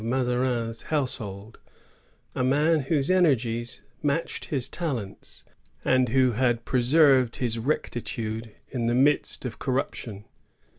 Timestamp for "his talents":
4.45-5.43